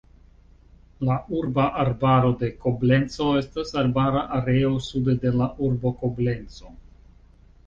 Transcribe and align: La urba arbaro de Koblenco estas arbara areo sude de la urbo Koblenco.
La 1.09 1.17
urba 1.39 1.65
arbaro 1.83 2.31
de 2.39 2.49
Koblenco 2.63 3.27
estas 3.43 3.75
arbara 3.83 4.25
areo 4.39 4.73
sude 4.87 5.17
de 5.27 5.35
la 5.43 5.51
urbo 5.69 5.95
Koblenco. 6.03 6.75